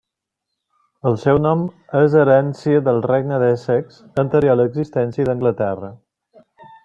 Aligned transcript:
El 1.09 1.17
seu 1.23 1.41
nom 1.43 1.59
és 1.99 2.15
herència 2.21 2.81
del 2.89 2.97
Regne 3.07 3.39
d'Essex, 3.45 4.01
anterior 4.25 4.55
a 4.55 4.59
l'existència 4.63 5.29
d'Anglaterra. 5.29 5.93